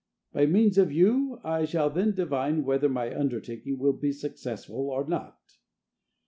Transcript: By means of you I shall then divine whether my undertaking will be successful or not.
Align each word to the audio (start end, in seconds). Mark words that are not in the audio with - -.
By 0.33 0.47
means 0.47 0.79
of 0.79 0.91
you 0.91 1.39
I 1.43 1.63
shall 1.65 1.91
then 1.91 2.15
divine 2.15 2.65
whether 2.65 2.89
my 2.89 3.15
undertaking 3.15 3.77
will 3.77 3.93
be 3.93 4.11
successful 4.11 4.89
or 4.89 5.07
not. 5.07 5.37